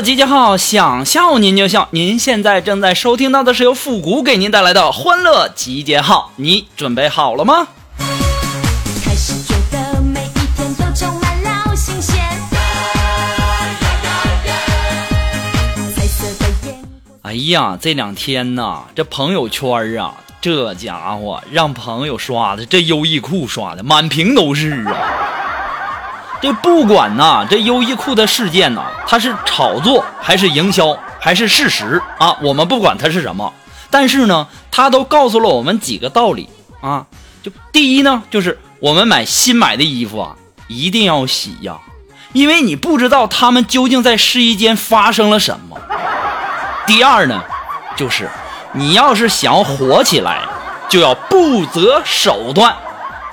[0.00, 1.88] 集结号，想笑您就笑。
[1.90, 7.68] 您现在正在收听到的是由复古给您带来的欢乐集结号，你准备好了吗？
[17.22, 25.29] 哎呀，这两天呐，这朋友圈啊，这家伙让朋友刷的，这优衣库刷的满屏都是啊。
[26.40, 33.52] 这不管呐，这优衣库的事件呐，它是炒作还是营销还是事实啊，我们不管它是什么，
[33.90, 36.48] 但是呢，它都告诉了我们几个道理
[36.80, 37.06] 啊。
[37.42, 41.78] 就第一呢，就是我们买新买的衣服啊，一定要洗呀，
[42.32, 45.78] 因为你不知道他们究竟在试衣间发生了什么。
[46.86, 47.42] 第二呢，
[47.96, 48.30] 就是
[48.72, 50.40] 你要是想火起来，
[50.88, 52.74] 就要不择手段。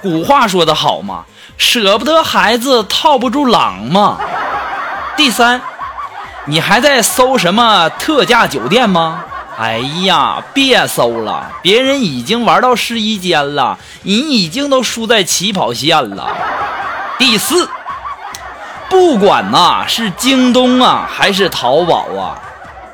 [0.01, 1.25] 古话说得好嘛，
[1.57, 4.19] 舍不得孩子套不住狼嘛。
[5.15, 5.61] 第三，
[6.45, 9.23] 你还在搜什么特价酒店吗？
[9.57, 16.27] 哎呀，别搜了，别人已经玩到试衣间了，你已经都输在起跑线了。
[17.17, 17.67] 第四，
[18.87, 22.37] 不管呐、是京东啊还是淘宝啊，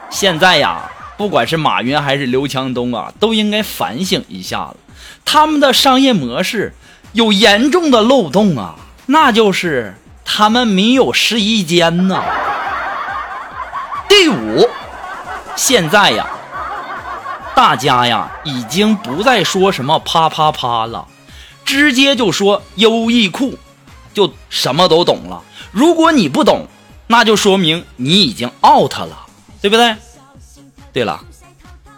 [0.10, 4.78] 现在呀，不管是马云还是刘强东啊，都应该反省一下了，
[5.26, 6.74] 他们的商业模式
[7.14, 8.76] 有严重的漏洞啊，
[9.06, 12.24] 那就是他们没有试衣间呐。
[14.10, 14.68] 第五，
[15.56, 16.28] 现在呀，
[17.56, 21.08] 大家呀已经不再说什么啪啪啪了，
[21.64, 23.58] 直接就说优衣库，
[24.14, 25.42] 就什么都懂了。
[25.72, 26.68] 如果你不懂，
[27.08, 29.28] 那就说明你已经 out 了，
[29.62, 29.96] 对不对？
[30.92, 31.22] 对了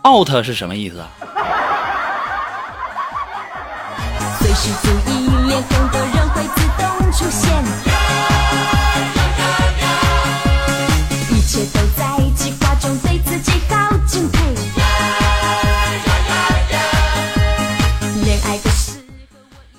[0.06, 1.10] ，out 是什么意思啊？
[4.56, 7.52] 随时注意，脸红的人会自动出现。
[11.30, 12.06] 一切都在
[12.36, 14.40] 计划中，对自己好敬佩。
[18.24, 19.04] 恋爱的时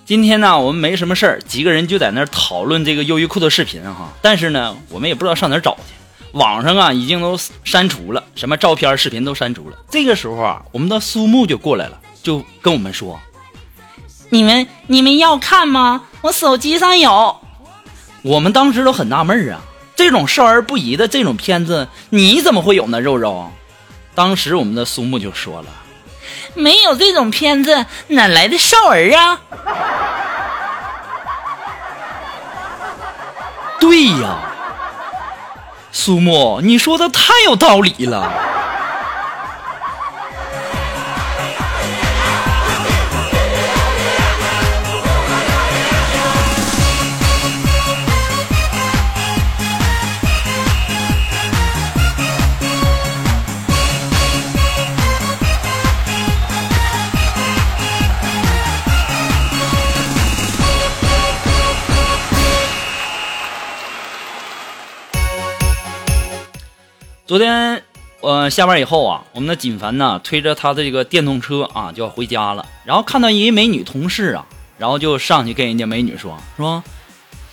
[0.05, 4.13] 今天呢，我们没什么事儿，几个人就在那儿讨论这个优衣库的视频哈。
[4.21, 5.95] 但是呢，我们也不知道上哪儿找去，
[6.33, 9.79] 网上啊已经都删除了，什么照片、视频都删除了。
[9.91, 13.19] 这个时候啊，我们的苏木就过来了，就跟我们说
[14.31, 16.03] 你们你们要看吗？
[16.23, 17.41] 我手机上有。
[18.23, 19.61] 我们当时都很纳闷儿啊，
[19.95, 23.01] 这种少儿不宜的这种片子，你怎么会有呢？
[23.01, 23.51] 肉肉，
[24.15, 25.69] 当时我们的苏木就说了，
[26.55, 29.41] 没有这种片子，哪来的少儿啊？
[33.79, 34.39] 对呀，
[35.93, 38.33] 苏木，你说的太有道理了。
[67.27, 67.83] 昨天
[68.21, 74.47] 呃下班以后啊，我们的锦凡呢推着他的这个电动车啊就要回家了，然后看到一美女同事啊，
[74.79, 76.85] 然后就上去跟人家美女说说，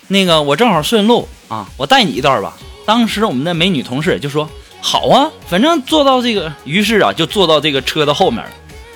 [0.10, 2.54] 那个我正好顺路啊，我带你一段吧。
[2.86, 4.48] 当时我们的美女同事就说
[4.80, 8.52] 好啊，反正坐到这个，于是啊就坐到这个车的后面了，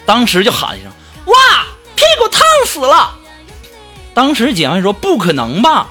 [0.06, 0.92] 当时就喊一声
[1.26, 1.36] 哇，
[1.96, 3.16] 屁股烫死了。
[4.14, 5.88] 当时锦凡说不可能吧，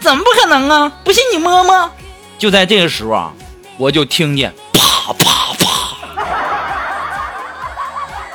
[0.00, 0.92] 怎么不可能啊？
[1.02, 1.90] 不信你摸摸。
[2.38, 3.32] 就在这个时候啊，
[3.82, 5.96] 我就听见啪啪啪。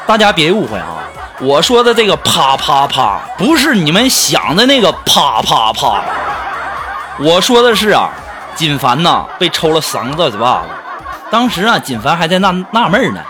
[0.06, 0.98] 大家别误会啊，
[1.40, 6.04] 我说的这个啪啪啪，不是你们想的那个啪啪啪。
[7.20, 8.10] 我说的是啊，
[8.58, 10.68] 锦凡呐被抽了三个嘴巴子。
[11.32, 13.22] 当时啊，锦凡还在纳纳闷呢，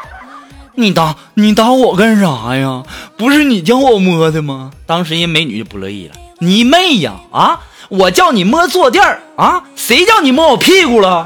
[0.74, 2.82] 你打你打我干啥呀？
[3.16, 4.72] 不是你叫我摸的吗？
[4.88, 7.60] 当时人美女就不乐意了，你妹呀啊！
[7.90, 11.24] 我叫你摸坐垫儿啊，谁叫你摸我屁股了？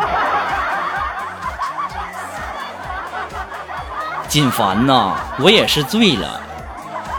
[4.32, 6.40] 锦凡呐，我也是醉了。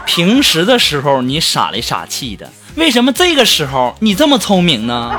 [0.03, 5.11] 平时的时候你傻里傻气的，为什么这个时候你这么聪明呢？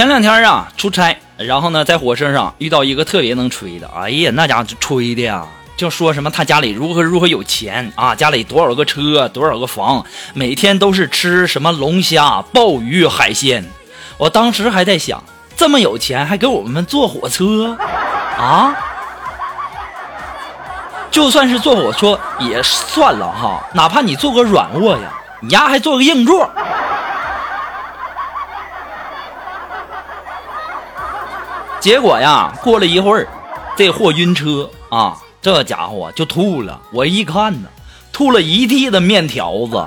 [0.00, 5.44] 前两天啊出差，然后呢在火车上遇到一个特别能吹的，哎呀，那家伙吹的呀，
[5.76, 10.02] 就说什么他家里如何如何有钱啊，家里多少个车，多少个房，
[10.32, 13.62] 每天都是吃什么龙虾、鲍鱼、海鲜。
[14.16, 15.22] 我当时还在想，
[15.54, 17.76] 这么有钱还给我们坐火车
[18.38, 18.74] 啊？
[21.10, 25.12] 就算是坐火车也算了哈，哪怕你坐个软卧呀，
[25.42, 26.50] 你丫还坐个硬座。
[31.80, 33.26] 结果呀，过了一会儿，
[33.74, 36.78] 这货晕车啊，这家伙就吐了。
[36.92, 37.68] 我一看呢，
[38.12, 39.82] 吐了一地的面条子，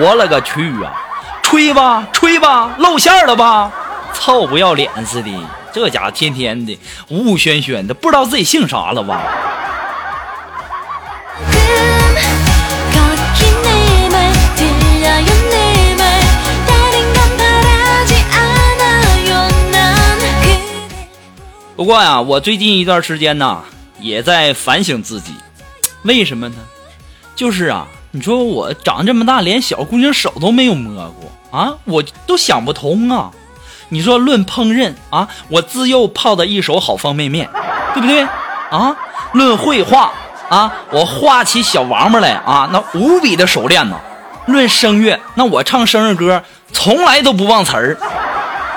[0.00, 0.94] 我勒个去啊！
[1.42, 3.72] 吹吧，吹吧，露馅了吧？
[4.14, 5.30] 臭不要脸似的，
[5.72, 6.78] 这家天天的
[7.08, 9.20] 呜呜喧喧的，不知道自己姓啥了吧？
[21.76, 23.62] 不过呀，我最近一段时间呢，
[24.00, 25.34] 也在反省自己，
[26.04, 26.56] 为什么呢？
[27.34, 33.30] 就是啊，你说我长这么大，连小姑娘手都没有摸过啊，我都想不通啊。
[33.90, 37.46] 你说论烹饪啊，我自幼泡的一手好方便面，
[37.92, 38.22] 对不对
[38.70, 38.96] 啊？
[39.32, 40.14] 论绘画
[40.48, 44.00] 啊，我画起小王八来啊，那无比的熟练呢。
[44.46, 46.42] 论声乐，那我唱生日歌
[46.72, 47.98] 从来都不忘词儿。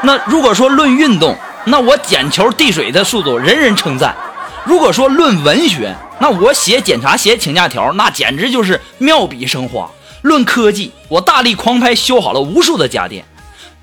[0.01, 4.11] 那如果说论运动，那我捡球递水的速度人人称赞；
[4.65, 9.89] 如果说论文学，那我写检查写请假条，那简直就是妙笔生花。
[10.21, 13.23] 论科技，我大力狂拍修好了无数的家电。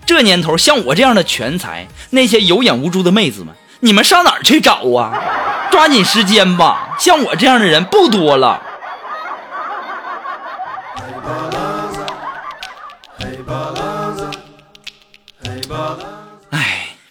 [0.05, 5.13] 这年头，像我这样的全才，那些有眼无珠的妹子们，你们上哪儿去找啊？
[5.71, 8.63] 抓紧时间吧，像我这样的人不多了。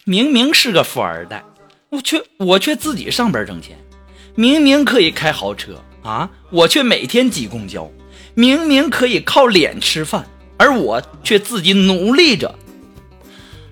[0.08, 1.44] 明明是个富二代，
[1.90, 3.76] 我却我却自己上班挣钱，
[4.36, 7.90] 明明可以开豪车啊，我却每天挤公交，
[8.36, 12.54] 明明可以靠脸吃饭，而我却自己努力着。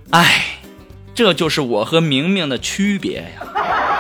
[0.10, 0.58] 哎，
[1.14, 3.93] 这就是我和明明的区别呀。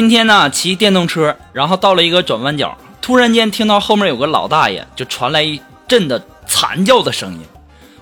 [0.00, 7.40] 今天呢，骑电动车，然后到了一个转弯角，突然间听到后面有个老大爷，就传来一阵的惨叫的声音。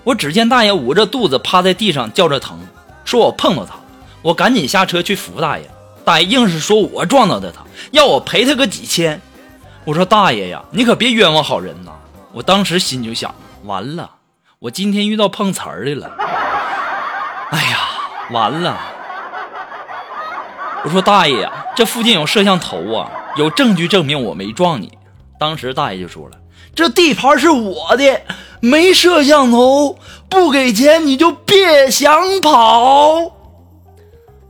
[0.05, 2.57] 我只见大爷捂着肚子趴在地上叫着疼，
[3.03, 3.81] 说我碰到他了。
[4.21, 5.69] 我赶紧下车去扶大爷，
[6.05, 9.19] 大爷硬是说我撞到的他，要我赔他个几千。
[9.83, 11.91] 我说大爷呀，你可别冤枉好人呐！
[12.31, 13.35] 我当时心就想，
[13.65, 14.09] 完了，
[14.59, 16.09] 我今天遇到碰瓷儿的了。
[17.51, 17.77] 哎呀，
[18.31, 18.77] 完了！
[20.85, 24.91] 我说大爷呀、这附近有摄像头啊，有证据证明我没撞你。
[25.37, 26.37] 当时大爷就说了
[26.73, 28.21] ：“这地盘是我的，
[28.61, 29.97] 没摄像头，
[30.29, 33.31] 不给钱你就别想跑。”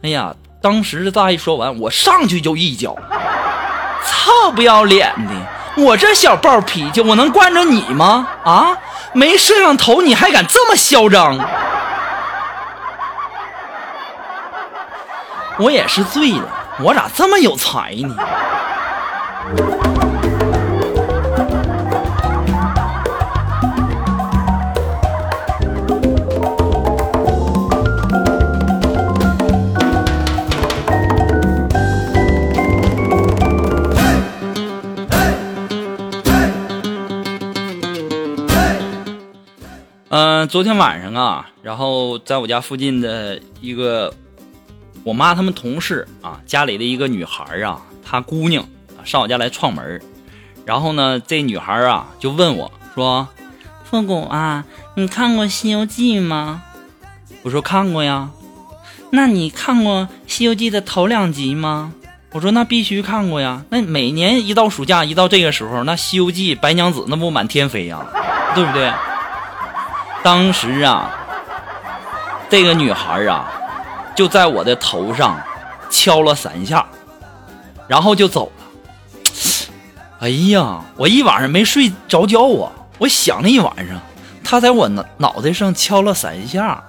[0.03, 2.95] 哎呀，当时这大爷说完，我上去就一脚，
[4.05, 5.83] 操不要脸的！
[5.83, 8.27] 我这小暴脾气，我能惯着你吗？
[8.43, 8.77] 啊，
[9.13, 11.38] 没摄像头你还敢这么嚣张？
[15.60, 16.48] 我也是醉了，
[16.82, 18.16] 我咋这么有才呢？
[40.12, 44.12] 嗯、昨天晚上啊，然后在我家附近的一个
[45.03, 48.65] 我妈他们同事啊，家里的一个女孩啊，她姑娘
[49.03, 50.01] 上我家来串门
[50.65, 53.27] 然后呢，这女孩啊就问我说
[53.84, 54.65] 复古啊，
[54.96, 56.62] 你看过《西游记》吗
[57.41, 58.29] ？：“我说看过呀。
[59.10, 61.94] 那你看过《西游记》的头两集吗？”
[62.32, 63.63] 我说那必须看过呀。
[63.70, 68.06] 那每年一到暑假，一到这个时候，那《西游记》白娘子那不满天飞呀，
[68.53, 68.91] 对不对？
[70.22, 71.10] 当时啊，
[72.48, 73.51] 这个女孩啊，
[74.20, 75.42] 就在我的头上
[75.90, 76.86] 敲了三下，
[77.88, 78.66] 然后就走了。
[80.20, 83.98] 哎呀，我一晚上没睡着觉啊，我想了一晚上，
[84.44, 86.84] 他在我脑脑袋上敲了三下。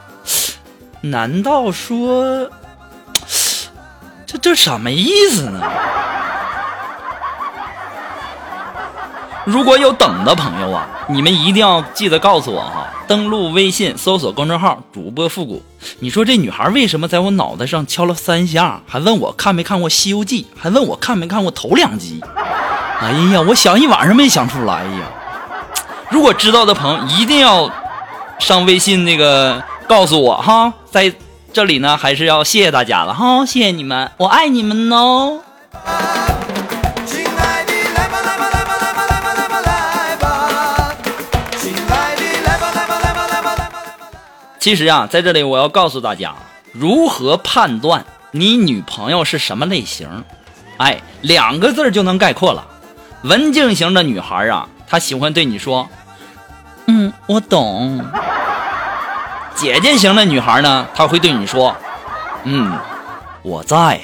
[1.02, 2.50] 难道说
[4.26, 5.60] 这这什么意思呢？
[9.44, 12.86] 如果有等的朋友啊，你们一定要记得告诉我哈。
[13.06, 15.62] 登录微信搜索公众号“主播复古”。
[15.98, 22.20] 你说这女孩为什么在我脑袋上敲了三下，还问我看没看过《西游记》，还问我看没看过头两集？
[23.00, 25.10] 哎呀，我想一晚上没想出来呀。
[26.10, 27.70] 如果知道的朋友一定要
[28.38, 30.72] 上微信那个告诉我哈。
[30.90, 31.12] 在
[31.52, 35.40] 这里呢，还是要谢谢大家了哈，谢谢你们，我爱你们哦。
[44.60, 46.34] 其实啊，在这里我要告诉大家，
[46.72, 50.22] 如何判断你女朋友是什么类型？
[50.76, 52.66] 哎，两个字就能概括了。
[53.22, 55.88] 文静型的女孩啊，她喜欢对你说
[56.86, 58.04] ：“嗯，我懂。”
[59.56, 61.74] 姐姐型的女孩呢，她会对你说
[62.44, 62.78] ：“嗯，
[63.42, 63.98] 我在。”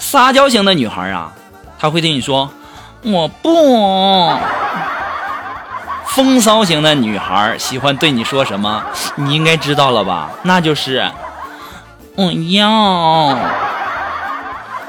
[0.00, 1.34] 撒娇型的女孩啊，
[1.78, 2.50] 她会对你说
[3.04, 4.32] ：“我不。”
[6.08, 8.82] 风骚型的女孩喜欢对你说什么？
[9.14, 10.30] 你应该知道了吧？
[10.42, 11.10] 那就是
[12.16, 13.36] 我要。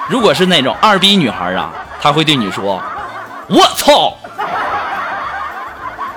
[0.08, 1.70] 如果是那种二逼女孩啊，
[2.02, 2.82] 她会对你说
[3.48, 4.18] ：“我操！”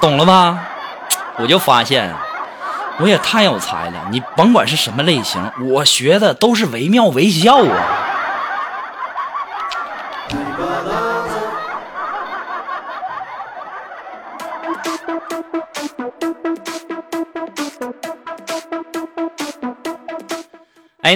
[0.00, 0.58] 懂了吧？
[1.36, 2.14] 我就发现，
[2.98, 3.94] 我也太有才了。
[4.10, 8.01] 你甭管是什么类型，我学的都是惟妙惟肖啊。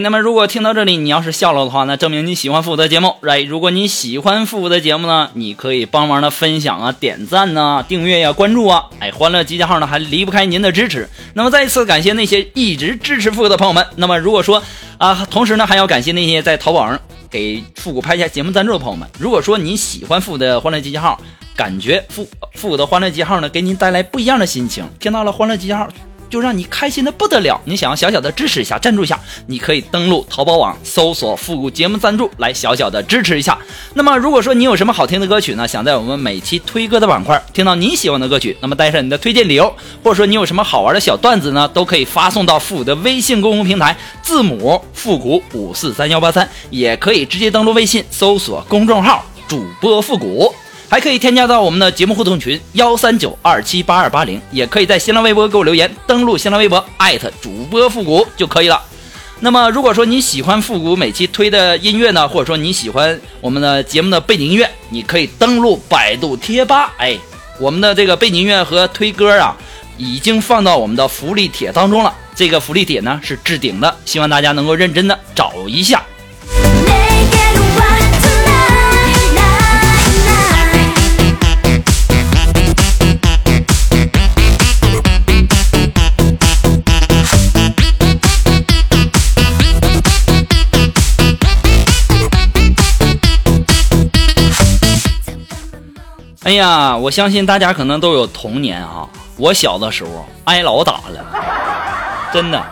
[0.00, 3.14] 那么如果听到这里，你要是笑了的话，那证明你喜欢复古的节目。
[3.20, 8.84] 来如果你喜欢复古的节目呢，你可以帮忙的分享啊、点赞呐、订阅呀、关注啊。
[8.98, 11.08] 哎，欢乐集结号呢还离不开您的支持。
[11.34, 13.86] 那么再一次感谢那些一直支持复古的朋友们。
[13.96, 14.62] 那么如果说
[14.98, 16.98] 啊，同时呢还要感谢那些在淘宝上
[17.30, 19.08] 给复古拍下节目赞助的朋友们。
[19.18, 21.20] 如果说你喜欢复古的欢乐集结号，
[21.54, 25.88] 感觉复复古的欢乐集结号呢给您带来不一样的心情，听到了欢乐集结号。
[26.28, 27.60] 就让你开心的不得了。
[27.64, 33.58] 你想要小小的支持一下、赞助一下，你可以登录淘宝网搜索“复古节目赞助”来小小的支持一下。
[33.94, 50.54] 那么，如果说你有什么好听的歌曲呢，想在我们每期推歌的板块听到你喜欢的歌曲，那么带上你的推荐理由，或者说你有什么好玩的小段子呢，都可以发送到复古的微信公众平台，字母复古五四三幺八三，也可以直接登录微信搜索公众号主播复古。
[50.96, 58.82] 还可以添加到我们的节目互动群幺三九二七八二八零，也可以在新浪微博给我留言，登录新浪微博艾特主播复古就可以了。
[59.40, 67.14] 那么，如果说你喜欢复古每期推的音乐呢，或者说你喜欢我们的节目的背景音乐，你可以登录百度贴吧，哎，
[67.60, 69.54] 我们的这个背景音乐和推歌啊，
[69.98, 72.14] 已经放到我们的福利帖当中了。
[72.34, 76.02] 这个福利帖呢是置顶的，希望大家能够认真的找一下。
[96.46, 99.04] 哎呀，我相信大家可能都有童年啊、
[99.36, 101.26] 我小的时候挨老打了，
[102.32, 102.62] 真的。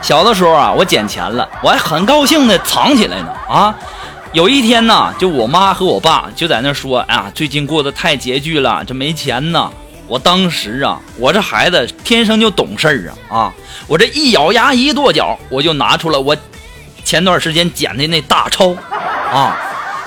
[0.00, 3.74] 小的时候啊，我捡钱了，我还很高兴的藏起来呢啊。
[4.32, 9.68] 有一天呢，就我妈和我爸就在那说：“哎呀，最近过得太拮据了，这没钱呢。”
[10.06, 13.52] 我当时啊，我这孩子天生就懂事儿啊啊！
[13.88, 16.36] 我这一咬牙一跺脚，我就拿出了我
[17.04, 18.72] 前段时间捡的那大钞
[19.32, 19.56] 啊。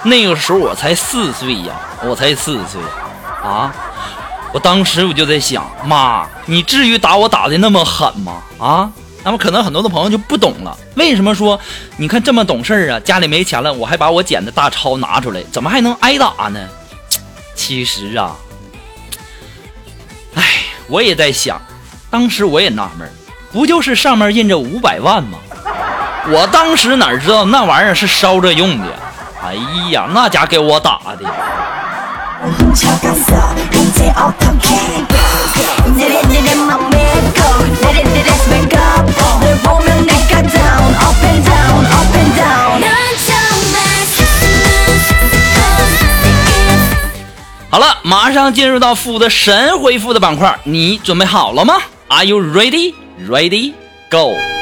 [0.08, 2.82] 那个时候我才四岁呀，我才四岁
[3.44, 3.74] 啊！
[4.54, 8.42] 我当时我就在想，妈，你至于打我打的那么狠吗？
[8.58, 8.90] 啊？
[9.24, 11.60] 那么可能很多的朋友就不懂了，为什么说
[11.98, 13.00] 你看这么懂事儿啊？
[13.02, 16.60] 家里没钱了，我还把我捡的大钞拿出来，怎么还能挨打呢？
[17.54, 18.34] 其实啊，
[20.36, 20.44] 哎，
[20.88, 21.62] 我也在想，
[22.10, 23.12] 当时我也纳闷，
[23.52, 25.38] 不就是上面印着五百万吗？
[26.30, 28.86] 我当时哪知道那玩意儿是烧着用的？
[29.48, 29.56] 哎
[29.92, 31.26] 呀，那家给我打的。
[47.70, 51.76] 好了，马上进入到负的神回复的板块，你准备好了吗
[52.10, 52.94] ？Are you ready?
[53.30, 53.72] Ready?
[54.12, 54.57] Go!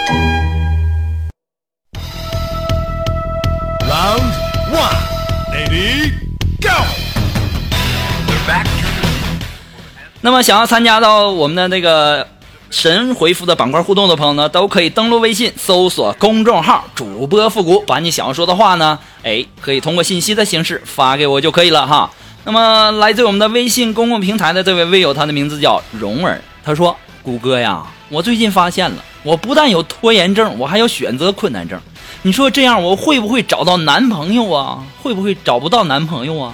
[10.25, 12.27] 那么想要参加到我们的那个
[12.71, 22.09] 神回复的板块互动的朋友呢，都可以登录微信搜索公众号主播复古，把你想要说的话呢，哎，可以通过信息的形式发给我就可以了哈。
[22.43, 31.79] 那么来自我们的微信公共平台的这位微友，他的名字叫蓉儿，他说：“谷歌呀，我最近发现了，我不但有拖延症，我还有选择困难症。
[32.23, 34.83] 你说这样我会不会找到男朋友啊？
[35.03, 36.51] 会不会找不到男朋友啊？”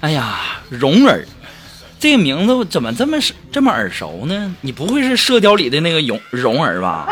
[0.00, 1.26] 哎呀，蓉儿，
[2.04, 3.16] 这个名字怎么这么
[3.50, 4.54] 这么耳熟呢？
[4.60, 7.08] 你不会是射雕里的那个蓉蓉儿吧？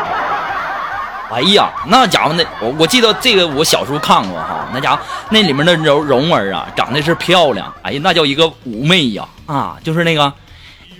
[1.31, 10.31] 哎呀，那家伙那我我记得这个我小时候看过哈，那家伙那里面的蓉蓉儿啊，长得是漂亮，哎呀，那叫一个妩媚呀啊，就是那个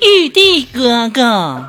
[0.01, 1.63] 玉帝哥哥，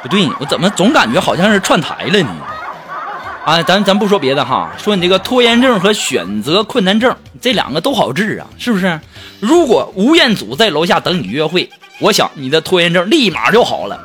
[0.00, 2.30] 不对，我怎么总感觉好像是串台了呢？
[3.44, 9.00] 啊，咱咱不说别的哈，说你这个拖延症和选择困难症这两个都好治啊，是不是？
[9.40, 11.68] 如果吴彦祖在楼下等你约会，
[11.98, 14.00] 我想你的拖延症立马就好了。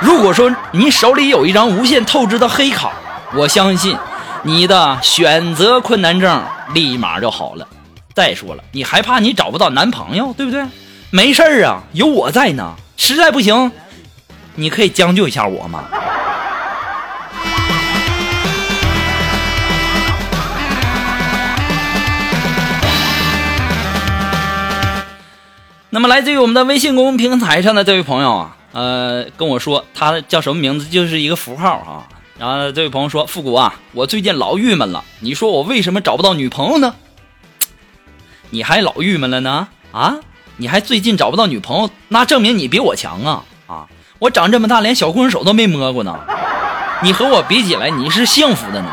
[0.00, 2.90] 如果说你手里有一张无限透支的黑卡，
[3.34, 3.94] 我相信
[4.42, 7.68] 你的选择困难症立马就好了。
[8.14, 10.64] 再说了，你还怕你找不到男朋友，对不对？
[11.10, 12.74] 没事儿啊，有我在呢。
[12.96, 13.70] 实在不行，
[14.54, 15.84] 你可以将就一下我嘛。
[25.94, 32.08] 那么，来自于我们的微信公众平台上的这位朋友啊，呃，跟我说他叫什么名字，就是一个符号啊。
[32.38, 36.94] 然后这位朋友说：“复古啊，我最近老郁闷了，你说我为什么找不到女朋友呢？
[38.48, 39.68] 你还老郁闷了呢？
[39.92, 40.14] 啊，
[40.56, 43.44] 你还最近找不到女朋友，那证明你比我强啊！
[43.66, 43.86] 啊，
[44.18, 46.18] 我长这么大连小姑娘手都没摸过呢，
[47.02, 48.88] 你和我比起来，你是幸福的呢。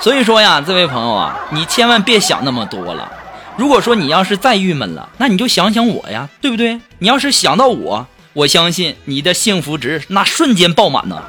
[0.00, 3.12] 所以说呀，这位朋友啊，你千万别想那么多了。”
[3.60, 6.80] 如果说你要是再郁闷了，那你就想想我呀，对不对？
[6.98, 11.22] 你要是想到我，我相信你的幸福值那瞬间爆满呢。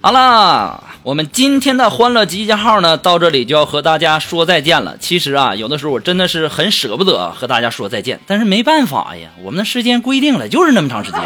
[0.00, 4.96] 好啦，我们今天的欢乐集结号呢，到这里就要和大家说再见了。
[4.98, 11.20] 其实啊，有的时候我真的是很舍不得和大家说再见，但是没办法呀，我们的时间规定了，就是那么长时间。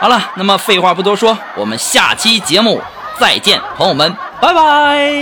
[0.00, 2.80] 好了，那么废话不多说，我们下期节目
[3.18, 5.12] 再见，朋友们，拜拜。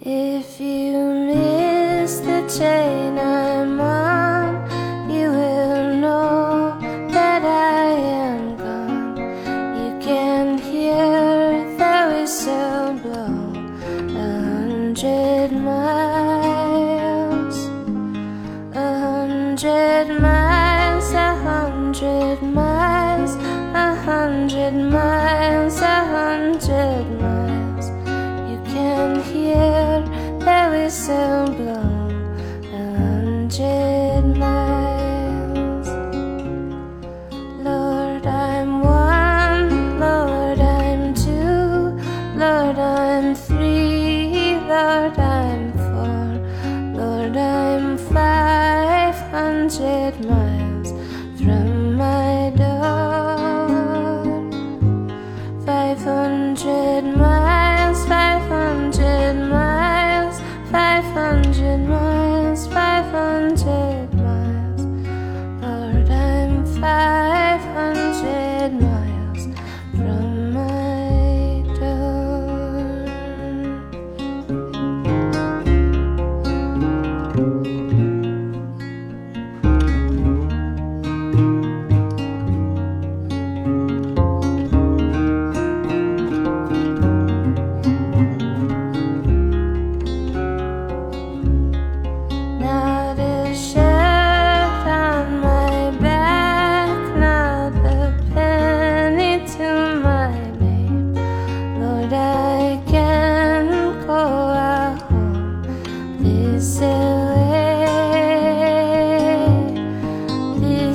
[0.00, 3.18] If you miss the train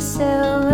[0.03, 0.72] yourself